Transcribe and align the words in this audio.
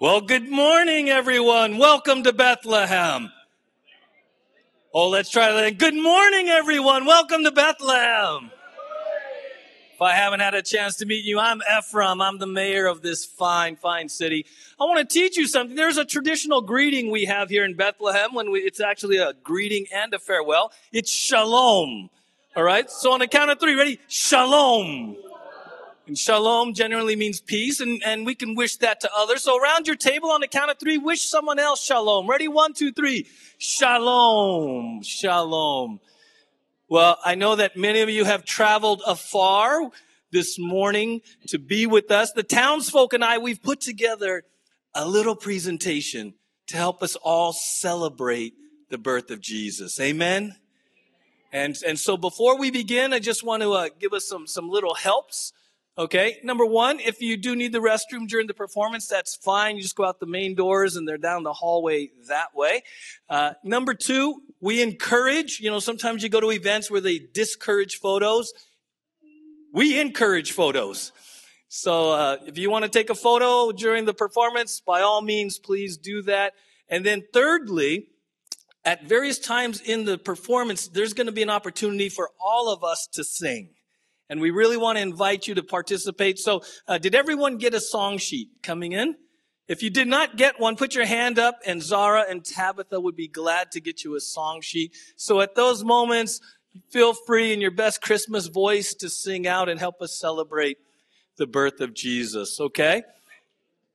Well, 0.00 0.22
good 0.22 0.48
morning, 0.48 1.10
everyone. 1.10 1.76
Welcome 1.76 2.22
to 2.22 2.32
Bethlehem. 2.32 3.30
Oh, 4.94 5.10
let's 5.10 5.28
try 5.28 5.52
that. 5.52 5.76
Good 5.76 5.94
morning, 5.94 6.48
everyone. 6.48 7.04
Welcome 7.04 7.44
to 7.44 7.50
Bethlehem. 7.50 8.50
If 9.92 10.00
I 10.00 10.12
haven't 10.12 10.40
had 10.40 10.54
a 10.54 10.62
chance 10.62 10.96
to 10.96 11.04
meet 11.04 11.26
you, 11.26 11.38
I'm 11.38 11.60
Ephraim. 11.78 12.22
I'm 12.22 12.38
the 12.38 12.46
mayor 12.46 12.86
of 12.86 13.02
this 13.02 13.26
fine, 13.26 13.76
fine 13.76 14.08
city. 14.08 14.46
I 14.80 14.84
want 14.84 15.06
to 15.06 15.14
teach 15.14 15.36
you 15.36 15.46
something. 15.46 15.76
There's 15.76 15.98
a 15.98 16.06
traditional 16.06 16.62
greeting 16.62 17.10
we 17.10 17.26
have 17.26 17.50
here 17.50 17.66
in 17.66 17.74
Bethlehem 17.74 18.32
when 18.32 18.50
we, 18.50 18.60
it's 18.60 18.80
actually 18.80 19.18
a 19.18 19.34
greeting 19.44 19.84
and 19.92 20.14
a 20.14 20.18
farewell. 20.18 20.72
It's 20.92 21.12
shalom. 21.12 22.08
All 22.56 22.62
right. 22.62 22.90
So 22.90 23.12
on 23.12 23.18
the 23.18 23.28
count 23.28 23.50
of 23.50 23.60
three, 23.60 23.74
ready? 23.74 24.00
Shalom. 24.08 25.18
And 26.10 26.18
shalom 26.18 26.74
generally 26.74 27.14
means 27.14 27.40
peace, 27.40 27.78
and, 27.78 28.02
and 28.04 28.26
we 28.26 28.34
can 28.34 28.56
wish 28.56 28.74
that 28.78 28.98
to 29.02 29.10
others. 29.16 29.44
So 29.44 29.56
around 29.56 29.86
your 29.86 29.94
table 29.94 30.32
on 30.32 30.40
the 30.40 30.48
count 30.48 30.68
of 30.68 30.76
three, 30.80 30.98
wish 30.98 31.30
someone 31.30 31.60
else 31.60 31.84
shalom. 31.84 32.28
Ready? 32.28 32.48
One, 32.48 32.72
two, 32.72 32.90
three. 32.90 33.28
Shalom. 33.58 35.02
Shalom. 35.04 36.00
Well, 36.88 37.16
I 37.24 37.36
know 37.36 37.54
that 37.54 37.76
many 37.76 38.00
of 38.00 38.10
you 38.10 38.24
have 38.24 38.44
traveled 38.44 39.02
afar 39.06 39.88
this 40.32 40.58
morning 40.58 41.20
to 41.46 41.60
be 41.60 41.86
with 41.86 42.10
us. 42.10 42.32
The 42.32 42.42
townsfolk 42.42 43.12
and 43.12 43.24
I, 43.24 43.38
we've 43.38 43.62
put 43.62 43.80
together 43.80 44.42
a 44.92 45.06
little 45.06 45.36
presentation 45.36 46.34
to 46.66 46.76
help 46.76 47.04
us 47.04 47.14
all 47.14 47.52
celebrate 47.52 48.54
the 48.88 48.98
birth 48.98 49.30
of 49.30 49.40
Jesus. 49.40 50.00
Amen. 50.00 50.56
And, 51.52 51.76
and 51.86 52.00
so 52.00 52.16
before 52.16 52.58
we 52.58 52.72
begin, 52.72 53.12
I 53.12 53.20
just 53.20 53.44
want 53.44 53.62
to 53.62 53.74
uh, 53.74 53.88
give 54.00 54.12
us 54.12 54.26
some, 54.26 54.48
some 54.48 54.68
little 54.68 54.96
helps. 54.96 55.52
Okay. 56.00 56.38
Number 56.42 56.64
one, 56.64 56.98
if 56.98 57.20
you 57.20 57.36
do 57.36 57.54
need 57.54 57.72
the 57.72 57.78
restroom 57.78 58.26
during 58.26 58.46
the 58.46 58.54
performance, 58.54 59.06
that's 59.06 59.36
fine. 59.36 59.76
You 59.76 59.82
just 59.82 59.96
go 59.96 60.06
out 60.06 60.18
the 60.18 60.24
main 60.24 60.54
doors 60.54 60.96
and 60.96 61.06
they're 61.06 61.18
down 61.18 61.42
the 61.42 61.52
hallway 61.52 62.08
that 62.28 62.54
way. 62.54 62.84
Uh, 63.28 63.52
number 63.62 63.92
two, 63.92 64.40
we 64.62 64.80
encourage, 64.80 65.60
you 65.60 65.70
know, 65.70 65.78
sometimes 65.78 66.22
you 66.22 66.30
go 66.30 66.40
to 66.40 66.52
events 66.52 66.90
where 66.90 67.02
they 67.02 67.18
discourage 67.18 67.96
photos. 67.96 68.54
We 69.74 70.00
encourage 70.00 70.52
photos. 70.52 71.12
So, 71.68 72.12
uh, 72.12 72.36
if 72.46 72.56
you 72.56 72.70
want 72.70 72.86
to 72.86 72.90
take 72.90 73.10
a 73.10 73.14
photo 73.14 73.70
during 73.70 74.06
the 74.06 74.14
performance, 74.14 74.80
by 74.80 75.02
all 75.02 75.20
means, 75.20 75.58
please 75.58 75.98
do 75.98 76.22
that. 76.22 76.54
And 76.88 77.04
then 77.04 77.24
thirdly, 77.34 78.06
at 78.86 79.04
various 79.04 79.38
times 79.38 79.82
in 79.82 80.06
the 80.06 80.16
performance, 80.16 80.88
there's 80.88 81.12
going 81.12 81.26
to 81.26 81.32
be 81.32 81.42
an 81.42 81.50
opportunity 81.50 82.08
for 82.08 82.30
all 82.42 82.72
of 82.72 82.82
us 82.82 83.06
to 83.12 83.22
sing 83.22 83.74
and 84.30 84.40
we 84.40 84.50
really 84.50 84.76
want 84.76 84.96
to 84.96 85.02
invite 85.02 85.48
you 85.48 85.56
to 85.56 85.62
participate. 85.62 86.38
So, 86.38 86.62
uh, 86.86 86.98
did 86.98 87.16
everyone 87.16 87.58
get 87.58 87.74
a 87.74 87.80
song 87.80 88.16
sheet 88.16 88.48
coming 88.62 88.92
in? 88.92 89.16
If 89.66 89.82
you 89.82 89.90
did 89.90 90.08
not 90.08 90.36
get 90.36 90.58
one, 90.58 90.76
put 90.76 90.94
your 90.94 91.04
hand 91.04 91.38
up, 91.38 91.58
and 91.66 91.82
Zara 91.82 92.24
and 92.28 92.44
Tabitha 92.44 93.00
would 93.00 93.16
be 93.16 93.28
glad 93.28 93.72
to 93.72 93.80
get 93.80 94.04
you 94.04 94.14
a 94.14 94.20
song 94.20 94.60
sheet. 94.62 94.94
So, 95.16 95.40
at 95.40 95.56
those 95.56 95.84
moments, 95.84 96.40
feel 96.90 97.12
free 97.12 97.52
in 97.52 97.60
your 97.60 97.72
best 97.72 98.00
Christmas 98.00 98.46
voice 98.46 98.94
to 98.94 99.10
sing 99.10 99.48
out 99.48 99.68
and 99.68 99.80
help 99.80 100.00
us 100.00 100.16
celebrate 100.16 100.78
the 101.36 101.46
birth 101.46 101.80
of 101.80 101.92
Jesus, 101.92 102.60
okay? 102.60 103.02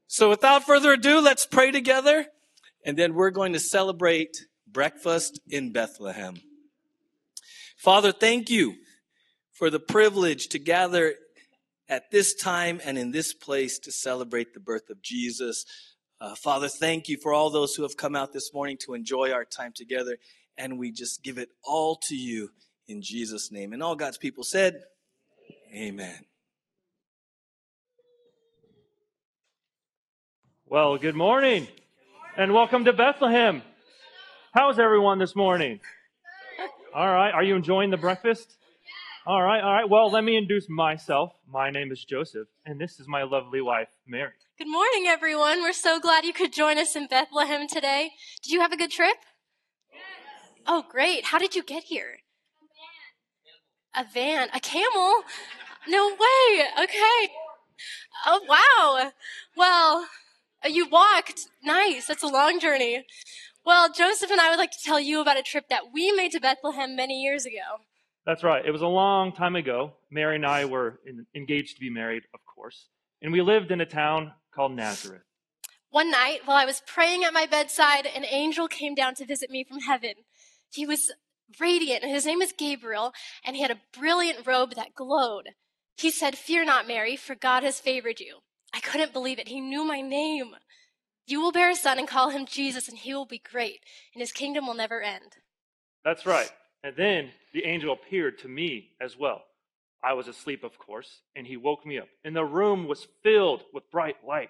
So, 0.07 0.29
without 0.29 0.65
further 0.65 0.91
ado, 0.91 1.21
let's 1.21 1.45
pray 1.45 1.71
together, 1.71 2.25
and 2.83 2.97
then 2.97 3.13
we're 3.13 3.31
going 3.31 3.53
to 3.53 3.59
celebrate 3.59 4.47
breakfast 4.67 5.39
in 5.49 5.71
Bethlehem. 5.71 6.41
Father, 7.77 8.11
thank 8.11 8.49
you 8.49 8.75
for 9.55 9.69
the 9.69 9.79
privilege 9.79 10.49
to 10.49 10.59
gather 10.59 11.15
at 11.87 12.11
this 12.11 12.35
time 12.35 12.81
and 12.83 12.97
in 12.97 13.11
this 13.11 13.33
place 13.33 13.79
to 13.79 13.91
celebrate 13.91 14.53
the 14.53 14.59
birth 14.59 14.89
of 14.89 15.01
Jesus. 15.01 15.65
Uh, 16.19 16.35
Father, 16.35 16.67
thank 16.67 17.07
you 17.07 17.17
for 17.17 17.33
all 17.33 17.49
those 17.49 17.73
who 17.73 17.83
have 17.83 17.95
come 17.95 18.17
out 18.17 18.33
this 18.33 18.53
morning 18.53 18.77
to 18.81 18.93
enjoy 18.93 19.31
our 19.31 19.45
time 19.45 19.71
together. 19.73 20.17
And 20.57 20.77
we 20.77 20.91
just 20.91 21.23
give 21.23 21.37
it 21.37 21.49
all 21.63 21.95
to 22.07 22.15
you 22.15 22.49
in 22.87 23.01
Jesus' 23.01 23.49
name. 23.49 23.71
And 23.71 23.81
all 23.81 23.95
God's 23.95 24.17
people 24.17 24.43
said, 24.43 24.83
Amen. 25.73 26.25
Well, 30.65 30.97
good 30.97 31.15
morning 31.15 31.67
and 32.35 32.53
welcome 32.53 32.83
to 32.85 32.93
Bethlehem. 32.93 33.61
How's 34.53 34.79
everyone 34.79 35.19
this 35.19 35.35
morning? 35.35 35.79
All 36.93 37.07
right. 37.07 37.33
Are 37.33 37.43
you 37.43 37.55
enjoying 37.55 37.89
the 37.89 37.97
breakfast? 37.97 38.57
All 39.27 39.41
right, 39.41 39.63
all 39.63 39.73
right. 39.73 39.89
Well, 39.89 40.11
let 40.11 40.23
me 40.23 40.37
introduce 40.37 40.69
myself. 40.69 41.33
My 41.51 41.71
name 41.71 41.91
is 41.91 42.05
Joseph, 42.05 42.47
and 42.63 42.79
this 42.79 42.99
is 42.99 43.07
my 43.07 43.23
lovely 43.23 43.59
wife, 43.59 43.87
Mary. 44.05 44.33
Good 44.59 44.67
morning, 44.69 45.05
everyone. 45.07 45.63
We're 45.63 45.73
so 45.73 45.99
glad 45.99 46.25
you 46.25 46.31
could 46.31 46.53
join 46.53 46.77
us 46.77 46.95
in 46.95 47.07
Bethlehem 47.07 47.67
today. 47.67 48.11
Did 48.43 48.51
you 48.51 48.61
have 48.61 48.71
a 48.71 48.77
good 48.77 48.91
trip? 48.91 49.17
Yes. 49.91 50.03
Oh, 50.67 50.85
great. 50.87 51.25
How 51.25 51.39
did 51.39 51.55
you 51.55 51.63
get 51.63 51.85
here? 51.85 52.19
A 53.97 54.03
van. 54.03 54.05
A 54.05 54.13
van? 54.13 54.49
A 54.53 54.59
camel? 54.59 55.23
No 55.87 56.09
way. 56.09 56.65
Okay. 56.83 57.33
Oh, 58.27 58.41
wow. 58.47 59.11
Well, 59.57 60.07
uh, 60.63 60.67
you 60.67 60.87
walked. 60.87 61.47
Nice. 61.63 62.05
That's 62.05 62.21
a 62.21 62.27
long 62.27 62.59
journey. 62.59 63.07
Well, 63.65 63.91
Joseph 63.91 64.29
and 64.29 64.39
I 64.39 64.51
would 64.51 64.59
like 64.59 64.69
to 64.69 64.83
tell 64.85 64.99
you 64.99 65.19
about 65.19 65.39
a 65.39 65.41
trip 65.41 65.67
that 65.69 65.91
we 65.91 66.11
made 66.11 66.31
to 66.33 66.39
Bethlehem 66.39 66.95
many 66.95 67.23
years 67.23 67.47
ago. 67.47 67.81
That's 68.25 68.43
right. 68.43 68.65
It 68.65 68.71
was 68.71 68.81
a 68.81 68.87
long 68.87 69.33
time 69.33 69.55
ago. 69.55 69.93
Mary 70.09 70.35
and 70.35 70.45
I 70.45 70.65
were 70.65 70.99
in, 71.05 71.25
engaged 71.35 71.75
to 71.75 71.81
be 71.81 71.89
married, 71.89 72.23
of 72.33 72.39
course. 72.45 72.87
And 73.21 73.31
we 73.31 73.41
lived 73.41 73.71
in 73.71 73.81
a 73.81 73.85
town 73.85 74.33
called 74.53 74.71
Nazareth. 74.71 75.21
One 75.91 76.11
night, 76.11 76.41
while 76.45 76.57
I 76.57 76.65
was 76.65 76.81
praying 76.85 77.23
at 77.23 77.33
my 77.33 77.45
bedside, 77.45 78.07
an 78.07 78.25
angel 78.25 78.67
came 78.67 78.95
down 78.95 79.15
to 79.15 79.25
visit 79.25 79.49
me 79.49 79.63
from 79.63 79.79
heaven. 79.81 80.13
He 80.71 80.85
was 80.85 81.13
radiant, 81.59 82.03
and 82.03 82.11
his 82.11 82.25
name 82.25 82.41
is 82.41 82.51
Gabriel, 82.51 83.13
and 83.45 83.55
he 83.55 83.61
had 83.61 83.71
a 83.71 83.79
brilliant 83.97 84.45
robe 84.45 84.73
that 84.75 84.95
glowed. 84.95 85.49
He 85.95 86.11
said, 86.11 86.37
Fear 86.37 86.65
not, 86.65 86.87
Mary, 86.87 87.15
for 87.15 87.35
God 87.35 87.63
has 87.63 87.79
favored 87.79 88.19
you. 88.19 88.39
I 88.73 88.79
couldn't 88.79 89.13
believe 89.13 89.39
it. 89.39 89.47
He 89.47 89.61
knew 89.61 89.85
my 89.85 90.01
name. 90.01 90.55
You 91.27 91.39
will 91.39 91.51
bear 91.51 91.69
a 91.69 91.75
son 91.75 91.97
and 91.97 92.07
call 92.07 92.29
him 92.29 92.45
Jesus, 92.45 92.89
and 92.89 92.97
he 92.97 93.13
will 93.13 93.25
be 93.25 93.39
great, 93.39 93.79
and 94.13 94.21
his 94.21 94.31
kingdom 94.31 94.67
will 94.67 94.73
never 94.73 95.01
end. 95.01 95.37
That's 96.03 96.25
right. 96.25 96.51
And 96.85 96.95
then 96.95 97.31
the 97.51 97.65
angel 97.65 97.91
appeared 97.91 98.37
to 98.39 98.47
me 98.47 98.91
as 99.01 99.17
well. 99.17 99.41
I 100.03 100.13
was 100.13 100.27
asleep, 100.27 100.63
of 100.63 100.77
course, 100.77 101.21
and 101.35 101.47
he 101.47 101.57
woke 101.57 101.83
me 101.83 101.97
up. 101.97 102.07
And 102.23 102.35
the 102.35 102.45
room 102.45 102.87
was 102.87 103.07
filled 103.23 103.63
with 103.73 103.89
bright 103.89 104.17
light. 104.25 104.49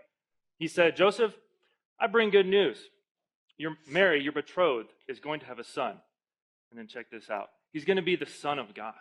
He 0.59 0.67
said, 0.67 0.97
Joseph, 0.97 1.33
I 1.97 2.07
bring 2.07 2.31
good 2.31 2.45
news. 2.45 2.77
Your 3.57 3.77
Mary, 3.87 4.21
your 4.21 4.33
betrothed, 4.33 4.89
is 5.07 5.21
going 5.21 5.39
to 5.39 5.45
have 5.45 5.59
a 5.59 5.63
son. 5.63 5.95
And 6.71 6.77
then 6.77 6.87
check 6.87 7.09
this 7.09 7.29
out. 7.29 7.47
He's 7.71 7.85
going 7.85 7.95
to 7.95 8.03
be 8.03 8.17
the 8.17 8.25
Son 8.25 8.59
of 8.59 8.73
God. 8.73 8.95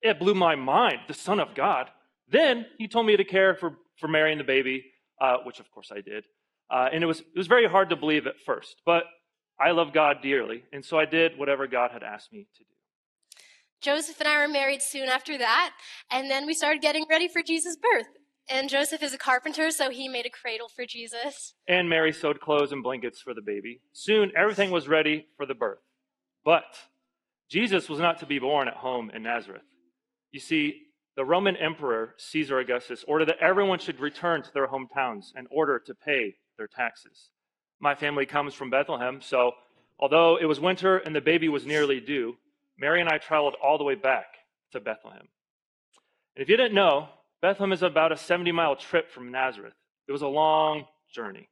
It 0.00 0.20
blew 0.20 0.34
my 0.34 0.54
mind, 0.54 0.98
the 1.08 1.14
Son 1.14 1.40
of 1.40 1.56
God. 1.56 1.90
Then 2.28 2.64
he 2.78 2.86
told 2.86 3.06
me 3.06 3.16
to 3.16 3.24
care 3.24 3.56
for, 3.56 3.76
for 3.96 4.06
Mary 4.06 4.30
and 4.30 4.40
the 4.40 4.44
baby, 4.44 4.84
uh, 5.20 5.38
which 5.42 5.58
of 5.58 5.68
course 5.72 5.90
I 5.92 6.00
did. 6.00 6.26
Uh, 6.70 6.90
and 6.92 7.02
it 7.02 7.08
was, 7.08 7.18
it 7.18 7.36
was 7.36 7.48
very 7.48 7.66
hard 7.66 7.90
to 7.90 7.96
believe 7.96 8.28
at 8.28 8.38
first. 8.46 8.76
But 8.86 9.02
I 9.58 9.70
love 9.70 9.92
God 9.92 10.18
dearly, 10.22 10.64
and 10.72 10.84
so 10.84 10.98
I 10.98 11.04
did 11.04 11.38
whatever 11.38 11.66
God 11.66 11.90
had 11.92 12.02
asked 12.02 12.32
me 12.32 12.46
to 12.56 12.64
do. 12.64 12.70
Joseph 13.80 14.18
and 14.20 14.28
I 14.28 14.40
were 14.40 14.52
married 14.52 14.82
soon 14.82 15.08
after 15.08 15.36
that, 15.38 15.72
and 16.10 16.30
then 16.30 16.46
we 16.46 16.54
started 16.54 16.82
getting 16.82 17.04
ready 17.08 17.28
for 17.28 17.42
Jesus' 17.42 17.76
birth. 17.76 18.08
And 18.48 18.68
Joseph 18.68 19.02
is 19.02 19.14
a 19.14 19.18
carpenter, 19.18 19.70
so 19.70 19.90
he 19.90 20.08
made 20.08 20.26
a 20.26 20.30
cradle 20.30 20.68
for 20.68 20.84
Jesus. 20.84 21.54
And 21.66 21.88
Mary 21.88 22.12
sewed 22.12 22.40
clothes 22.40 22.72
and 22.72 22.82
blankets 22.82 23.20
for 23.20 23.32
the 23.32 23.40
baby. 23.40 23.80
Soon 23.92 24.32
everything 24.36 24.70
was 24.70 24.86
ready 24.88 25.26
for 25.36 25.46
the 25.46 25.54
birth. 25.54 25.78
But 26.44 26.64
Jesus 27.48 27.88
was 27.88 28.00
not 28.00 28.18
to 28.20 28.26
be 28.26 28.38
born 28.38 28.68
at 28.68 28.74
home 28.74 29.10
in 29.14 29.22
Nazareth. 29.22 29.62
You 30.30 30.40
see, 30.40 30.82
the 31.16 31.24
Roman 31.24 31.56
Emperor 31.56 32.14
Caesar 32.18 32.58
Augustus 32.58 33.04
ordered 33.06 33.28
that 33.28 33.38
everyone 33.38 33.78
should 33.78 34.00
return 34.00 34.42
to 34.42 34.52
their 34.52 34.66
hometowns 34.66 35.26
in 35.36 35.46
order 35.50 35.78
to 35.78 35.94
pay 35.94 36.34
their 36.58 36.66
taxes. 36.66 37.30
My 37.80 37.94
family 37.94 38.26
comes 38.26 38.54
from 38.54 38.70
Bethlehem, 38.70 39.20
so 39.20 39.52
although 39.98 40.38
it 40.40 40.46
was 40.46 40.60
winter 40.60 40.98
and 40.98 41.14
the 41.14 41.20
baby 41.20 41.48
was 41.48 41.66
nearly 41.66 42.00
due, 42.00 42.36
Mary 42.78 43.00
and 43.00 43.08
I 43.08 43.18
traveled 43.18 43.54
all 43.62 43.78
the 43.78 43.84
way 43.84 43.94
back 43.94 44.26
to 44.72 44.80
Bethlehem. 44.80 45.28
And 46.36 46.42
if 46.42 46.48
you 46.48 46.56
didn't 46.56 46.74
know, 46.74 47.08
Bethlehem 47.40 47.72
is 47.72 47.82
about 47.82 48.10
a 48.10 48.16
70 48.16 48.52
mile 48.52 48.76
trip 48.76 49.10
from 49.10 49.30
Nazareth. 49.30 49.74
It 50.08 50.12
was 50.12 50.22
a 50.22 50.28
long 50.28 50.84
journey. 51.12 51.48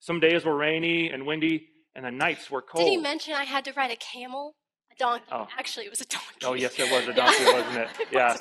Some 0.00 0.20
days 0.20 0.44
were 0.44 0.56
rainy 0.56 1.10
and 1.10 1.26
windy, 1.26 1.68
and 1.94 2.04
the 2.04 2.10
nights 2.10 2.50
were 2.50 2.62
cold. 2.62 2.84
Did 2.84 2.90
he 2.90 2.96
mention 2.96 3.34
I 3.34 3.44
had 3.44 3.64
to 3.64 3.72
ride 3.72 3.90
a 3.90 3.96
camel? 3.96 4.54
A 4.92 4.94
donkey. 4.98 5.24
Oh. 5.32 5.48
Actually, 5.58 5.86
it 5.86 5.90
was 5.90 6.00
a 6.00 6.06
donkey. 6.06 6.26
Oh, 6.44 6.54
yes, 6.54 6.78
it 6.78 6.90
was 6.90 7.08
a 7.08 7.12
donkey, 7.20 7.44
wasn't 7.44 7.76
it? 7.76 7.88
Yeah. 8.12 8.36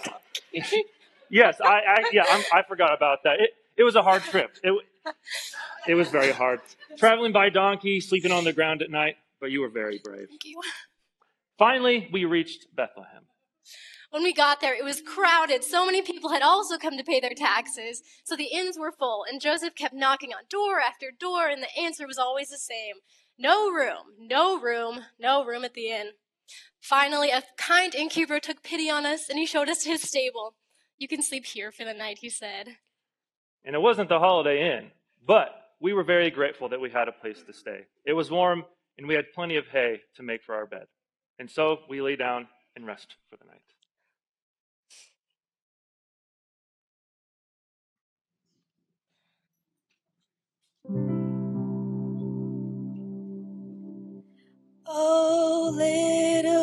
yes, 1.30 1.58
I, 1.64 1.68
I 1.68 2.10
yeah, 2.12 2.24
I'm, 2.30 2.44
i 2.54 2.64
forgot 2.68 2.94
about 2.94 3.24
that. 3.24 3.40
It, 3.40 3.52
it 3.78 3.84
was 3.84 3.96
a 3.96 4.02
hard 4.02 4.24
trip. 4.24 4.52
It, 4.64 4.74
it 5.88 5.96
was 5.96 6.10
very 6.10 6.32
hard. 6.32 6.62
Traveling 6.98 7.32
by 7.32 7.50
donkey, 7.50 8.00
sleeping 8.00 8.32
on 8.32 8.44
the 8.44 8.54
ground 8.54 8.82
at 8.82 8.90
night, 8.90 9.16
but 9.40 9.52
you 9.52 9.62
were 9.62 9.70
very 9.70 10.00
brave. 10.04 10.28
Thank 10.30 10.46
you. 10.46 10.62
Finally, 11.58 12.10
we 12.12 12.26
reached 12.26 12.68
Bethlehem. 12.76 13.24
When 14.10 14.24
we 14.24 14.34
got 14.34 14.62
there, 14.62 14.76
it 14.76 14.84
was 14.84 15.02
crowded. 15.02 15.64
So 15.64 15.86
many 15.86 16.04
people 16.04 16.30
had 16.30 16.44
also 16.44 16.78
come 16.78 16.98
to 16.98 17.04
pay 17.04 17.20
their 17.20 17.34
taxes. 17.36 18.04
So 18.24 18.36
the 18.36 18.50
inns 18.54 18.78
were 18.78 18.92
full, 18.92 19.26
and 19.28 19.42
Joseph 19.42 19.74
kept 19.76 19.96
knocking 19.96 20.32
on 20.34 20.44
door 20.50 20.80
after 20.80 21.10
door, 21.10 21.48
and 21.48 21.64
the 21.64 21.82
answer 21.82 22.06
was 22.06 22.20
always 22.20 22.50
the 22.50 22.58
same 22.58 22.96
no 23.38 23.72
room, 23.72 24.14
no 24.20 24.60
room, 24.60 25.06
no 25.20 25.44
room 25.44 25.64
at 25.64 25.74
the 25.74 25.90
inn. 25.90 26.12
Finally, 26.80 27.32
a 27.32 27.44
kind 27.58 27.96
innkeeper 27.96 28.40
took 28.40 28.62
pity 28.62 28.90
on 28.90 29.06
us, 29.06 29.30
and 29.30 29.40
he 29.40 29.46
showed 29.46 29.70
us 29.70 29.84
his 29.84 30.02
stable. 30.04 30.56
You 30.98 31.08
can 31.08 31.24
sleep 31.24 31.46
here 31.46 31.72
for 31.72 31.84
the 31.84 31.94
night, 31.94 32.20
he 32.22 32.30
said. 32.30 32.78
And 33.66 33.76
it 33.76 33.82
wasn't 33.82 34.10
the 34.10 34.20
Holiday 34.20 34.78
Inn, 34.78 34.92
but 35.26 35.50
we 35.80 35.94
were 35.94 36.04
very 36.04 36.30
grateful 36.30 36.70
that 36.70 36.82
we 36.82 36.90
had 36.90 37.08
a 37.08 37.14
place 37.14 37.44
to 37.44 37.54
stay. 37.54 37.86
It 38.06 38.14
was 38.14 38.30
warm, 38.30 38.66
and 38.98 39.08
we 39.08 39.16
had 39.16 39.32
plenty 39.34 39.56
of 39.58 39.68
hay 39.68 40.02
to 40.16 40.24
make 40.24 40.44
for 40.44 40.56
our 40.56 40.66
bed. 40.66 40.88
And 41.40 41.50
so 41.50 41.80
we 41.90 42.02
lay 42.02 42.16
down 42.16 42.48
and 42.76 42.86
rest 42.86 43.16
for 43.30 43.38
the 43.38 43.46
night. 43.46 43.60
Oh, 54.86 55.72
little 55.76 56.63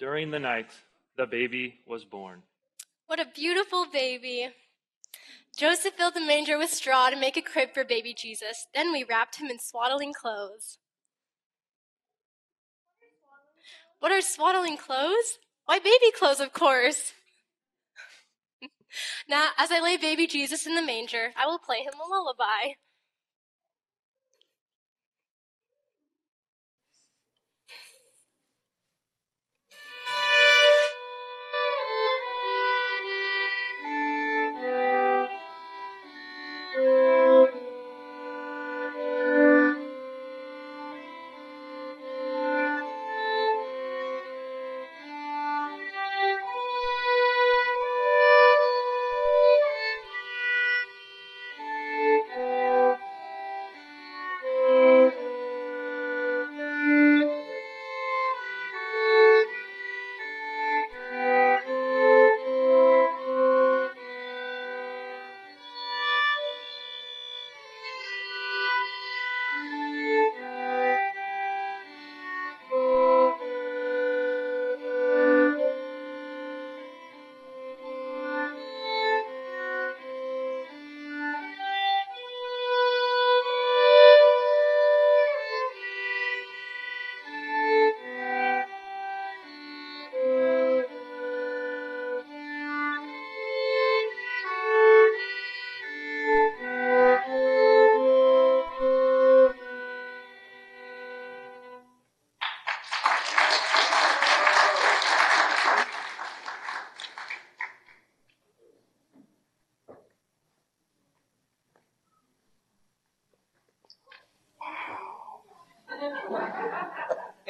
During 0.00 0.30
the 0.30 0.38
night, 0.38 0.70
the 1.18 1.26
baby 1.26 1.74
was 1.86 2.06
born. 2.06 2.40
What 3.06 3.20
a 3.20 3.26
beautiful 3.26 3.84
baby. 3.92 4.48
Joseph 5.54 5.92
filled 5.92 6.14
the 6.14 6.22
manger 6.22 6.56
with 6.56 6.70
straw 6.70 7.10
to 7.10 7.16
make 7.16 7.36
a 7.36 7.42
crib 7.42 7.74
for 7.74 7.84
baby 7.84 8.14
Jesus. 8.14 8.66
Then 8.74 8.92
we 8.92 9.04
wrapped 9.04 9.36
him 9.36 9.48
in 9.48 9.58
swaddling 9.58 10.14
clothes. 10.14 10.78
What 13.98 14.10
are 14.10 14.22
swaddling 14.22 14.78
clothes? 14.78 15.36
Why, 15.66 15.78
baby 15.78 16.10
clothes, 16.16 16.40
of 16.40 16.54
course. 16.54 17.12
now, 19.28 19.48
as 19.58 19.70
I 19.70 19.80
lay 19.80 19.98
baby 19.98 20.26
Jesus 20.26 20.66
in 20.66 20.76
the 20.76 20.82
manger, 20.82 21.32
I 21.36 21.44
will 21.44 21.58
play 21.58 21.80
him 21.80 21.92
a 22.02 22.08
lullaby. 22.08 22.76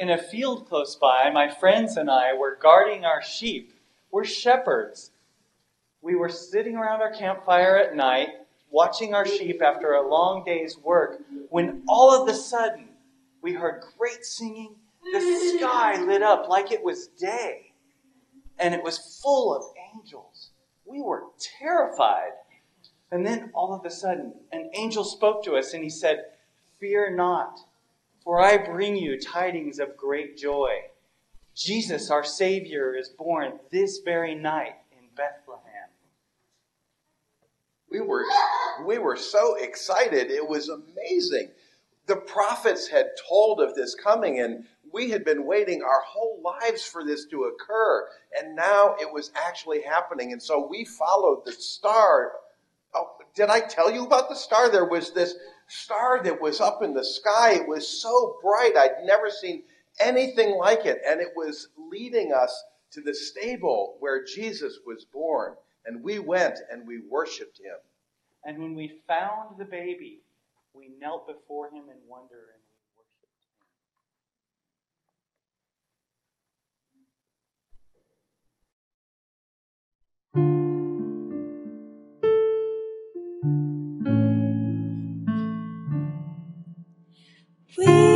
In 0.01 0.09
a 0.09 0.17
field 0.17 0.67
close 0.67 0.95
by, 0.95 1.29
my 1.29 1.47
friends 1.47 1.95
and 1.95 2.09
I 2.09 2.33
were 2.33 2.57
guarding 2.59 3.05
our 3.05 3.21
sheep. 3.21 3.75
We're 4.09 4.25
shepherds. 4.25 5.11
We 6.01 6.15
were 6.15 6.27
sitting 6.27 6.75
around 6.75 7.01
our 7.01 7.13
campfire 7.13 7.77
at 7.77 7.95
night, 7.95 8.29
watching 8.71 9.13
our 9.13 9.27
sheep 9.27 9.61
after 9.61 9.91
a 9.91 10.09
long 10.09 10.43
day's 10.43 10.75
work, 10.75 11.21
when 11.49 11.83
all 11.87 12.19
of 12.19 12.27
a 12.27 12.33
sudden 12.33 12.87
we 13.43 13.53
heard 13.53 13.83
great 13.99 14.25
singing. 14.25 14.73
The 15.13 15.59
sky 15.59 16.01
lit 16.01 16.23
up 16.23 16.49
like 16.49 16.71
it 16.71 16.83
was 16.83 17.09
day, 17.09 17.73
and 18.57 18.73
it 18.73 18.83
was 18.83 19.19
full 19.21 19.55
of 19.55 19.65
angels. 19.93 20.49
We 20.83 21.03
were 21.03 21.25
terrified. 21.59 22.31
And 23.11 23.23
then 23.23 23.51
all 23.53 23.71
of 23.71 23.85
a 23.85 23.91
sudden, 23.91 24.33
an 24.51 24.71
angel 24.73 25.03
spoke 25.03 25.43
to 25.43 25.57
us 25.57 25.75
and 25.75 25.83
he 25.83 25.91
said, 25.91 26.23
Fear 26.79 27.15
not, 27.17 27.59
for 28.23 28.39
I 28.39 28.57
bring 28.57 28.95
you 28.95 29.19
tidings 29.19 29.79
of 29.79 29.97
great 29.97 30.37
joy. 30.37 30.69
Jesus, 31.55 32.09
our 32.09 32.23
Savior, 32.23 32.95
is 32.95 33.09
born 33.09 33.59
this 33.71 33.99
very 34.05 34.35
night 34.35 34.75
in 34.91 35.07
Bethlehem. 35.15 35.89
We 37.89 37.99
were, 37.99 38.23
we 38.85 38.99
were 38.99 39.17
so 39.17 39.55
excited. 39.55 40.31
It 40.31 40.47
was 40.47 40.69
amazing. 40.69 41.49
The 42.07 42.15
prophets 42.15 42.87
had 42.87 43.07
told 43.27 43.59
of 43.59 43.75
this 43.75 43.95
coming, 43.95 44.39
and 44.39 44.65
we 44.93 45.09
had 45.09 45.25
been 45.25 45.45
waiting 45.45 45.81
our 45.81 46.01
whole 46.05 46.41
lives 46.43 46.83
for 46.83 47.03
this 47.03 47.25
to 47.27 47.43
occur. 47.43 48.07
And 48.39 48.55
now 48.55 48.95
it 48.99 49.11
was 49.11 49.31
actually 49.35 49.81
happening. 49.81 50.31
And 50.31 50.41
so 50.41 50.67
we 50.69 50.85
followed 50.85 51.43
the 51.45 51.51
star. 51.51 52.31
Oh, 52.93 53.11
did 53.35 53.49
I 53.49 53.61
tell 53.61 53.91
you 53.91 54.05
about 54.05 54.29
the 54.29 54.35
star? 54.35 54.69
There 54.69 54.85
was 54.85 55.11
this 55.11 55.35
star 55.67 56.21
that 56.23 56.41
was 56.41 56.59
up 56.59 56.83
in 56.83 56.93
the 56.93 57.05
sky. 57.05 57.53
It 57.53 57.67
was 57.67 57.87
so 57.87 58.37
bright. 58.41 58.75
I'd 58.75 59.05
never 59.05 59.29
seen 59.29 59.63
anything 59.99 60.57
like 60.57 60.85
it. 60.85 61.01
And 61.07 61.21
it 61.21 61.31
was 61.35 61.69
leading 61.77 62.33
us 62.33 62.63
to 62.91 63.01
the 63.01 63.13
stable 63.13 63.95
where 63.99 64.25
Jesus 64.25 64.79
was 64.85 65.05
born. 65.05 65.55
And 65.85 66.03
we 66.03 66.19
went 66.19 66.59
and 66.71 66.85
we 66.85 66.99
worshiped 67.09 67.57
him. 67.57 67.77
And 68.43 68.59
when 68.59 68.75
we 68.75 68.99
found 69.07 69.57
the 69.57 69.65
baby, 69.65 70.19
we 70.73 70.89
knelt 70.99 71.27
before 71.27 71.67
him 71.67 71.83
in 71.89 71.97
wonder 72.07 72.51
We 87.77 88.10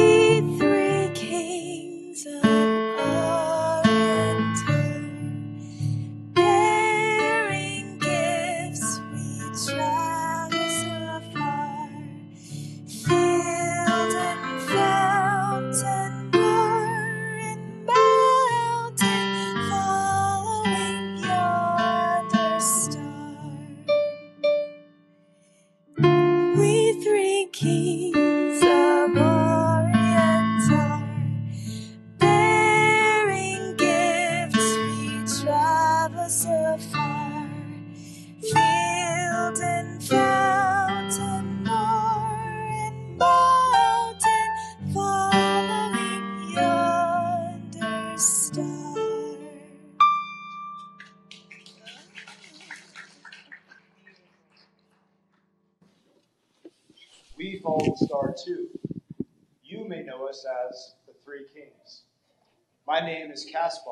My 62.88 63.00
name 63.00 63.32
is 63.32 63.46
Caspar. 63.52 63.90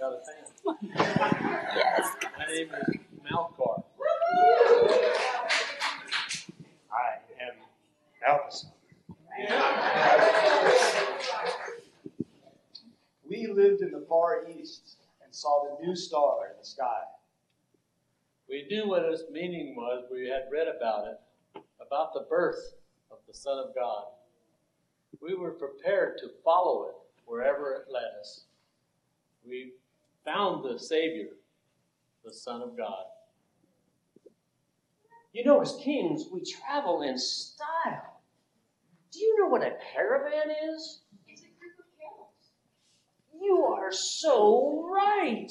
Got 0.00 0.14
a 0.14 0.20
fan. 0.26 0.44
Yes. 1.76 2.16
My 2.36 2.46
name 2.46 2.70
is 2.74 2.96
Melchior. 3.22 3.84
I 6.90 7.18
am 7.40 7.54
Balthasar. 8.20 8.68
We 13.28 13.46
lived 13.46 13.82
in 13.82 13.92
the 13.92 14.04
Far 14.08 14.48
East 14.48 14.96
and 15.24 15.32
saw 15.32 15.62
the 15.68 15.86
new 15.86 15.94
star 15.94 16.48
in 16.50 16.58
the 16.58 16.66
sky. 16.66 17.02
We 18.48 18.66
knew 18.68 18.88
what 18.88 19.04
its 19.04 19.22
meaning 19.30 19.76
was. 19.76 20.06
We 20.10 20.28
had 20.28 20.48
read 20.50 20.66
about 20.66 21.06
it, 21.06 21.20
about 21.80 22.12
the 22.12 22.26
birth 22.28 22.74
of 23.12 23.18
the 23.28 23.34
Son 23.34 23.56
of 23.56 23.72
God. 23.72 24.06
We 25.20 25.34
were 25.34 25.50
prepared 25.50 26.18
to 26.18 26.30
follow 26.44 26.88
it 26.88 26.94
wherever 27.26 27.74
it 27.74 27.92
led 27.92 28.18
us. 28.20 28.44
We 29.46 29.72
found 30.24 30.64
the 30.64 30.78
Savior, 30.78 31.28
the 32.24 32.32
Son 32.32 32.62
of 32.62 32.76
God. 32.76 33.04
You 35.32 35.44
know, 35.44 35.60
as 35.60 35.76
kings, 35.82 36.24
we 36.32 36.42
travel 36.42 37.02
in 37.02 37.16
style. 37.18 38.20
Do 39.12 39.20
you 39.20 39.40
know 39.40 39.48
what 39.48 39.62
a 39.62 39.76
caravan 39.92 40.50
is? 40.72 41.02
It's 41.28 41.42
a 41.42 41.60
group 41.60 41.78
of 41.78 41.84
camels. 42.00 42.50
You 43.40 43.64
are 43.64 43.92
so 43.92 44.88
right. 44.92 45.48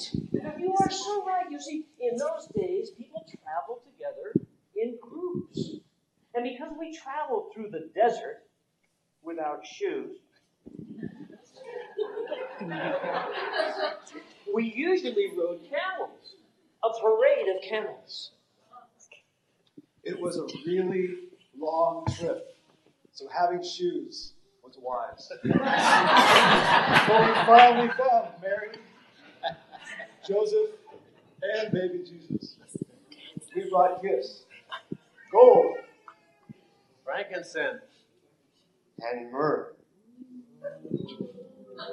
You 0.58 0.74
are 0.80 0.90
so 0.90 1.24
right. 1.24 1.50
You 1.50 1.60
see, 1.60 1.86
in 1.98 2.16
those 2.16 2.48
days, 2.54 2.90
people 2.90 3.24
traveled 3.42 3.80
together 3.84 4.34
in 4.76 4.98
groups. 5.00 5.76
And 6.34 6.44
because 6.44 6.72
we 6.78 6.96
traveled 6.96 7.52
through 7.54 7.70
the 7.70 7.90
desert 7.94 8.42
without 9.22 9.64
shoes, 9.66 10.18
we 14.54 14.72
usually 14.74 15.32
rode 15.36 15.60
camels, 15.68 16.36
a 16.84 16.88
parade 17.00 17.46
of 17.56 17.62
camels. 17.68 18.32
It 20.02 20.18
was 20.18 20.36
a 20.38 20.46
really 20.66 21.16
long 21.58 22.06
trip, 22.18 22.56
so 23.12 23.28
having 23.28 23.62
shoes 23.62 24.32
was 24.64 24.76
wise. 24.80 25.30
but 25.42 25.52
we 27.26 27.34
finally 27.46 27.88
found 27.88 28.28
Mary, 28.42 28.70
Joseph, 30.26 30.70
and 31.42 31.72
baby 31.72 32.04
Jesus. 32.04 32.56
We 33.54 33.68
brought 33.68 34.02
gifts 34.02 34.44
gold 35.30 35.76
Frankincense. 37.04 37.89
And 39.02 39.32
myrrh. 39.32 39.74
The 41.76 41.84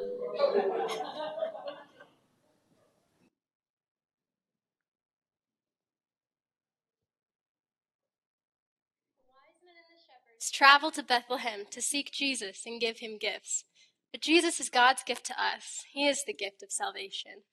wise 9.27 9.61
men 9.63 9.75
and 9.75 9.89
the 9.89 9.99
shepherds 9.99 10.51
traveled 10.51 10.93
to 10.95 11.03
Bethlehem 11.03 11.65
to 11.71 11.81
seek 11.81 12.11
Jesus 12.11 12.63
and 12.65 12.81
give 12.81 12.99
him 12.99 13.17
gifts. 13.17 13.63
But 14.11 14.21
Jesus 14.21 14.59
is 14.59 14.69
God's 14.69 15.03
gift 15.03 15.25
to 15.27 15.33
us. 15.33 15.85
He 15.91 16.07
is 16.07 16.23
the 16.25 16.33
gift 16.33 16.63
of 16.63 16.71
salvation. 16.71 17.43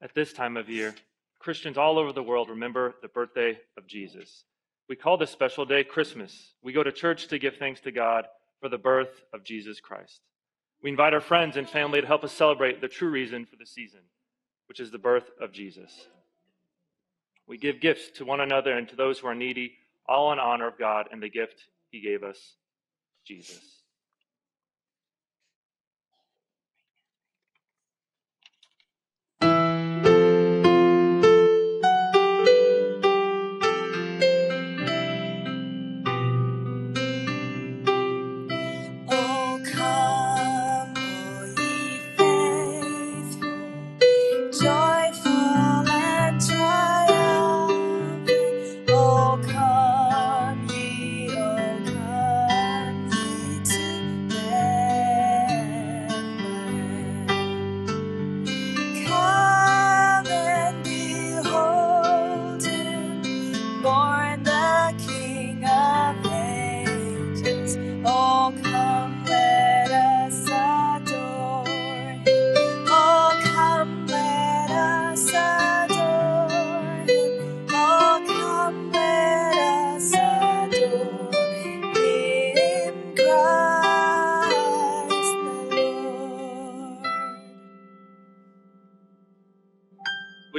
At 0.00 0.14
this 0.14 0.32
time 0.32 0.56
of 0.56 0.68
year, 0.68 0.94
Christians 1.38 1.78
all 1.78 1.98
over 1.98 2.12
the 2.12 2.22
world 2.22 2.48
remember 2.48 2.94
the 3.02 3.08
birthday 3.08 3.58
of 3.76 3.86
Jesus. 3.86 4.44
We 4.92 4.96
call 4.96 5.16
this 5.16 5.30
special 5.30 5.64
day 5.64 5.84
Christmas. 5.84 6.52
We 6.62 6.74
go 6.74 6.82
to 6.82 6.92
church 6.92 7.28
to 7.28 7.38
give 7.38 7.56
thanks 7.56 7.80
to 7.80 7.90
God 7.90 8.26
for 8.60 8.68
the 8.68 8.76
birth 8.76 9.24
of 9.32 9.42
Jesus 9.42 9.80
Christ. 9.80 10.20
We 10.82 10.90
invite 10.90 11.14
our 11.14 11.20
friends 11.22 11.56
and 11.56 11.66
family 11.66 12.02
to 12.02 12.06
help 12.06 12.24
us 12.24 12.32
celebrate 12.32 12.82
the 12.82 12.88
true 12.88 13.08
reason 13.08 13.46
for 13.46 13.56
the 13.56 13.64
season, 13.64 14.00
which 14.68 14.80
is 14.80 14.90
the 14.90 14.98
birth 14.98 15.30
of 15.40 15.50
Jesus. 15.50 16.08
We 17.46 17.56
give 17.56 17.80
gifts 17.80 18.10
to 18.18 18.26
one 18.26 18.42
another 18.42 18.76
and 18.76 18.86
to 18.90 18.94
those 18.94 19.18
who 19.18 19.28
are 19.28 19.34
needy, 19.34 19.78
all 20.06 20.30
in 20.30 20.38
honor 20.38 20.68
of 20.68 20.78
God 20.78 21.08
and 21.10 21.22
the 21.22 21.30
gift 21.30 21.68
he 21.90 22.02
gave 22.02 22.22
us, 22.22 22.56
Jesus. 23.26 23.81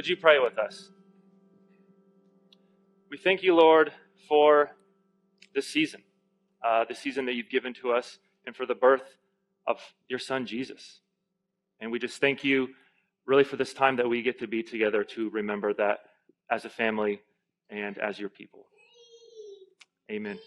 Would 0.04 0.10
you 0.10 0.16
pray 0.18 0.38
with 0.38 0.58
us? 0.58 0.90
We 3.10 3.16
thank 3.16 3.42
you, 3.42 3.54
Lord, 3.54 3.90
for 4.28 4.70
this 5.54 5.66
season, 5.66 6.02
uh, 6.62 6.84
the 6.86 6.94
season 6.94 7.24
that 7.24 7.32
you've 7.32 7.48
given 7.48 7.72
to 7.80 7.92
us, 7.92 8.18
and 8.44 8.54
for 8.54 8.66
the 8.66 8.74
birth 8.74 9.16
of 9.66 9.78
your 10.10 10.18
son, 10.18 10.44
Jesus. 10.44 11.00
And 11.80 11.90
we 11.90 11.98
just 11.98 12.20
thank 12.20 12.44
you, 12.44 12.68
really, 13.24 13.44
for 13.44 13.56
this 13.56 13.72
time 13.72 13.96
that 13.96 14.06
we 14.06 14.20
get 14.20 14.38
to 14.40 14.46
be 14.46 14.62
together 14.62 15.04
to 15.04 15.30
remember 15.30 15.72
that 15.72 16.00
as 16.50 16.66
a 16.66 16.68
family 16.68 17.22
and 17.70 17.96
as 17.96 18.18
your 18.18 18.28
people. 18.28 18.66
Amen. 20.10 20.38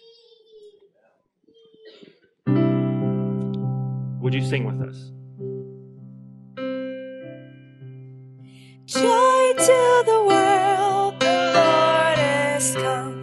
Would 4.22 4.36
you 4.36 4.46
sing 4.46 4.66
with 4.66 4.88
us? 4.88 5.17
To 9.68 10.04
the 10.06 10.24
world, 10.26 11.20
the 11.20 11.52
Lord 11.56 12.20
has 12.20 12.74
come. 12.76 13.17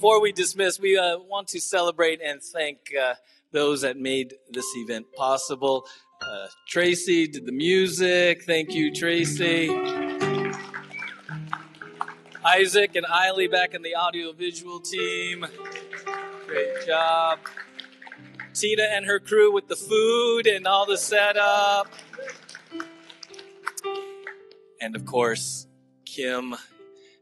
Before 0.00 0.22
we 0.22 0.32
dismiss, 0.32 0.80
we 0.80 0.96
uh, 0.96 1.18
want 1.18 1.48
to 1.48 1.60
celebrate 1.60 2.22
and 2.22 2.42
thank 2.42 2.78
uh, 2.98 3.16
those 3.52 3.82
that 3.82 3.98
made 3.98 4.32
this 4.50 4.64
event 4.76 5.04
possible. 5.14 5.86
Uh, 6.22 6.46
Tracy 6.66 7.28
did 7.28 7.44
the 7.44 7.52
music. 7.52 8.44
Thank 8.44 8.72
you, 8.72 8.94
Tracy. 8.94 9.68
Isaac 12.42 12.96
and 12.96 13.04
Eiley 13.04 13.50
back 13.50 13.74
in 13.74 13.82
the 13.82 13.94
audiovisual 13.94 14.80
team. 14.80 15.44
Great 16.46 16.86
job. 16.86 17.40
Tina 18.54 18.84
and 18.84 19.04
her 19.04 19.20
crew 19.20 19.52
with 19.52 19.68
the 19.68 19.76
food 19.76 20.46
and 20.46 20.66
all 20.66 20.86
the 20.86 20.96
setup. 20.96 21.88
And 24.80 24.96
of 24.96 25.04
course, 25.04 25.66
Kim, 26.06 26.54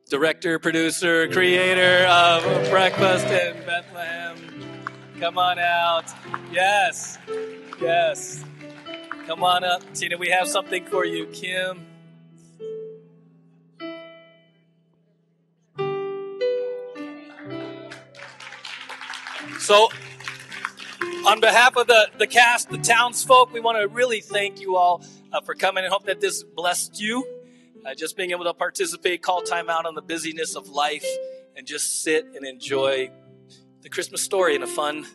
director, 0.09 0.59
producer, 0.59 1.29
creator 1.29 2.07
of 2.07 2.43
Breakfast 2.71 3.27
in 3.27 3.55
Bethlehem. 3.67 4.37
Come 5.21 5.37
on 5.37 5.59
out. 5.59 6.07
Yes, 6.51 7.19
yes. 7.81 8.43
Come 9.27 9.45
on 9.45 9.65
up. 9.65 9.83
Tina, 9.93 10.17
we 10.17 10.29
have 10.29 10.49
something 10.49 10.87
for 10.87 11.05
you. 11.05 11.27
Kim. 11.27 11.87
So, 19.59 19.91
on 21.27 21.41
behalf 21.41 21.77
of 21.77 21.87
the, 21.87 22.09
the 22.19 22.27
cast, 22.27 22.71
the 22.71 22.79
townsfolk, 22.79 23.53
we 23.53 23.61
want 23.61 23.79
to 23.79 23.89
really 23.89 24.23
thank 24.23 24.61
you 24.61 24.77
all 24.77 25.05
uh, 25.31 25.43
for 25.43 25.55
coming 25.55 25.85
and 25.85 25.93
hope 25.93 26.07
that 26.07 26.23
this 26.23 26.43
blessed 26.43 26.99
you. 26.99 27.27
Uh, 27.87 27.95
just 27.95 28.17
being 28.17 28.33
able 28.33 28.45
to 28.45 28.55
participate, 28.55 29.23
call 29.23 29.43
time 29.43 29.71
out 29.71 29.87
on 29.87 29.95
the 29.95 30.03
busyness 30.03 30.57
of 30.57 30.69
life, 30.69 31.07
and 31.57 31.67
just 31.67 32.03
sit 32.03 32.27
and 32.35 32.47
enjoy 32.47 33.11
the 33.83 33.89
Christmas 33.89 34.23
story 34.23 34.55
in 34.55 34.63
a 34.63 34.67
fun 34.67 35.07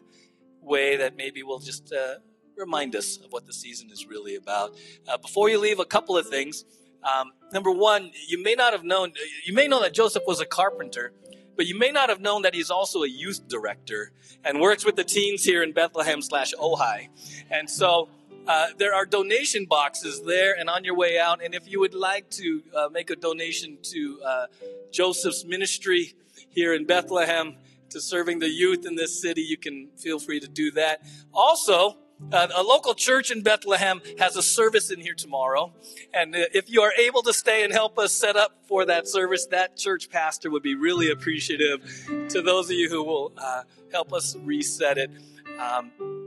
way 0.62 0.98
that 0.98 1.16
maybe 1.16 1.44
will 1.44 1.60
just 1.60 1.92
uh, 1.94 2.16
remind 2.58 2.96
us 2.96 3.18
of 3.18 3.32
what 3.32 3.46
the 3.46 3.54
season 3.54 3.90
is 3.92 4.06
really 4.08 4.36
about. 4.36 4.76
Uh, 5.08 5.18
before 5.18 5.50
you 5.50 5.60
leave, 5.60 5.80
a 5.80 5.86
couple 5.86 6.18
of 6.18 6.28
things. 6.28 6.66
Um, 7.04 7.32
number 7.52 7.72
one, 7.72 8.12
you 8.28 8.42
may 8.42 8.56
not 8.56 8.72
have 8.72 8.84
known, 8.84 9.14
you 9.46 9.54
may 9.54 9.68
know 9.68 9.82
that 9.82 9.94
Joseph 9.94 10.24
was 10.26 10.40
a 10.40 10.46
carpenter, 10.46 11.12
but 11.56 11.68
you 11.68 11.78
may 11.78 11.92
not 11.92 12.10
have 12.10 12.22
known 12.22 12.44
that 12.44 12.56
he's 12.56 12.72
also 12.72 13.04
a 13.04 13.08
youth 13.08 13.48
director 13.48 14.12
and 14.44 14.60
works 14.60 14.86
with 14.86 14.96
the 14.96 15.04
teens 15.04 15.44
here 15.44 15.62
in 15.62 15.74
Bethlehem 15.74 16.22
slash 16.22 16.54
Ojai. 16.54 17.10
And 17.52 17.70
so 17.70 18.10
uh, 18.48 18.68
there 18.78 18.94
are 18.94 19.06
donation 19.06 19.66
boxes 19.66 20.22
there 20.24 20.54
and 20.58 20.70
on 20.70 20.84
your 20.84 20.96
way 20.96 21.18
out. 21.18 21.44
And 21.44 21.56
if 21.56 21.70
you 21.70 21.80
would 21.80 21.94
like 21.94 22.30
to 22.32 22.62
uh, 22.76 22.90
make 22.92 23.10
a 23.10 23.16
donation 23.16 23.78
to 23.84 24.20
uh, 24.26 24.46
Joseph's 24.92 25.46
ministry 25.46 26.14
here 26.50 26.74
in 26.74 26.86
Bethlehem 26.86 27.56
to 27.90 28.02
serving 28.02 28.40
the 28.40 28.50
youth 28.50 28.86
in 28.86 28.96
this 28.96 29.22
city, 29.22 29.42
you 29.42 29.58
can 29.58 29.90
feel 29.98 30.20
free 30.20 30.40
to 30.40 30.48
do 30.48 30.72
that. 30.72 31.04
Also, 31.34 31.98
uh, 32.32 32.48
a 32.56 32.64
local 32.64 32.94
church 32.94 33.32
in 33.32 33.44
Bethlehem 33.44 34.02
has 34.20 34.36
a 34.36 34.44
service 34.44 34.92
in 34.92 35.00
here 35.00 35.14
tomorrow. 35.14 35.74
And 36.14 36.36
uh, 36.36 36.40
if 36.54 36.70
you 36.70 36.82
are 36.82 36.94
able 36.94 37.22
to 37.24 37.34
stay 37.34 37.64
and 37.64 37.74
help 37.74 37.98
us 37.98 38.14
set 38.14 38.36
up 38.36 38.60
for 38.68 38.86
that 38.86 39.08
service, 39.08 39.46
that 39.48 39.78
church 39.78 40.10
pastor 40.10 40.50
would 40.52 40.64
be 40.64 40.76
really 40.76 41.12
appreciative 41.12 41.82
to 42.30 42.42
those 42.42 42.70
of 42.70 42.76
you 42.76 42.90
who 42.90 43.04
will 43.04 43.34
uh, 43.38 43.64
help 43.92 44.14
us 44.14 44.36
reset 44.38 44.98
it. 44.98 45.12
Um, 45.60 46.23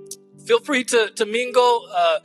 feel 0.46 0.60
free 0.60 0.84
to, 0.84 1.10
to 1.10 1.26
mingle. 1.26 1.88
Uh, 1.92 2.20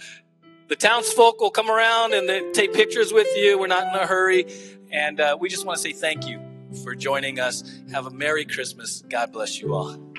the 0.68 0.76
townsfolk 0.76 1.42
will 1.42 1.52
come 1.52 1.70
around 1.70 2.14
and 2.14 2.30
they 2.30 2.52
take 2.52 2.74
pictures 2.74 3.12
with 3.12 3.28
you. 3.36 3.60
We're 3.60 3.68
not 3.68 3.94
in 3.94 4.00
a 4.00 4.06
hurry. 4.06 4.46
And 4.92 5.20
uh, 5.20 5.38
we 5.40 5.50
just 5.50 5.66
want 5.66 5.78
to 5.78 5.82
say 5.82 5.92
thank 5.92 6.28
you 6.28 6.40
for 6.84 6.96
joining 6.96 7.40
us. 7.40 7.64
Have 7.92 8.06
a 8.06 8.12
Merry 8.12 8.46
Christmas. 8.46 9.04
God 9.10 9.34
bless 9.34 9.60
you 9.60 9.74
all. 9.74 10.11